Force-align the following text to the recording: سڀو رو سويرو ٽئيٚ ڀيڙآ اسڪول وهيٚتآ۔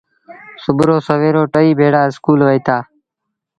سڀو 0.63 0.83
رو 0.87 0.97
سويرو 1.07 1.43
ٽئيٚ 1.53 1.77
ڀيڙآ 1.79 2.01
اسڪول 2.09 2.39
وهيٚتآ۔ 2.45 2.77